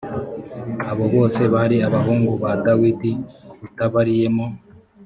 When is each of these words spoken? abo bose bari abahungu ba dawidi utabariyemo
abo 0.89 1.05
bose 1.15 1.41
bari 1.53 1.77
abahungu 1.87 2.31
ba 2.41 2.51
dawidi 2.65 3.11
utabariyemo 3.65 4.45